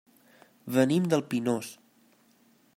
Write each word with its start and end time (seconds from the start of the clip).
Venim 0.77 1.05
del 1.13 1.23
Pinós. 1.35 1.71